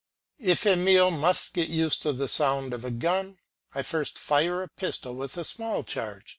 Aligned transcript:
If 0.39 0.65
Emile 0.65 1.11
must 1.11 1.53
get 1.53 1.69
used 1.69 2.01
to 2.01 2.11
the 2.11 2.27
sound 2.27 2.73
of 2.73 2.83
a 2.83 2.89
gun, 2.89 3.37
I 3.75 3.83
first 3.83 4.17
fire 4.17 4.63
a 4.63 4.67
pistol 4.67 5.13
with 5.13 5.37
a 5.37 5.43
small 5.43 5.83
charge. 5.83 6.25